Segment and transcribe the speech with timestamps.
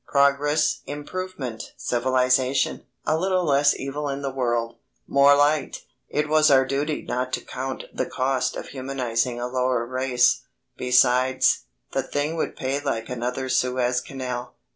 [0.07, 5.83] Progress, improvement, civilisation, a little less evil in the world more light!
[6.09, 10.41] It was our duty not to count the cost of humanising a lower race.
[10.75, 14.55] Besides, the thing would pay like another Suez Canal.